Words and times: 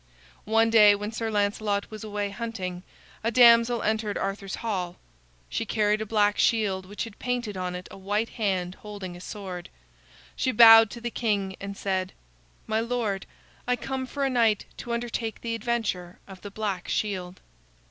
One 0.49 0.71
day, 0.71 0.95
when 0.95 1.11
Sir 1.11 1.29
Lancelot 1.29 1.91
was 1.91 2.03
away 2.03 2.31
hunting, 2.31 2.81
a 3.23 3.29
damsel 3.29 3.83
entered 3.83 4.17
Arthur's 4.17 4.55
hall. 4.65 4.95
She 5.47 5.63
carried 5.63 6.01
a 6.01 6.07
black 6.07 6.39
shield 6.39 6.87
which 6.87 7.03
had 7.03 7.19
painted 7.19 7.55
on 7.55 7.75
it 7.75 7.87
a 7.91 7.99
white 7.99 8.29
hand 8.29 8.73
holding 8.81 9.15
a 9.15 9.21
sword. 9.21 9.69
She 10.35 10.51
bowed 10.51 10.89
to 10.89 11.01
the 11.01 11.11
king 11.11 11.55
and 11.61 11.77
said: 11.77 12.13
"My 12.65 12.79
lord, 12.79 13.27
I 13.67 13.75
come 13.75 14.07
for 14.07 14.25
a 14.25 14.29
knight 14.31 14.65
to 14.77 14.91
undertake 14.91 15.41
the 15.41 15.53
adventure 15.53 16.17
of 16.27 16.41
the 16.41 16.49
black 16.49 16.87
shield." 16.87 17.39